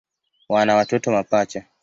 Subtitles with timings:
[0.49, 1.65] Wana watoto mapacha.